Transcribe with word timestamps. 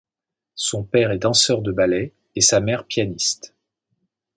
Son 0.55 0.83
père 0.83 1.11
est 1.11 1.19
danseur 1.19 1.61
de 1.61 1.71
ballet 1.71 2.15
et 2.35 2.41
sa 2.41 2.59
mère 2.59 2.87
pianiste. 2.87 3.53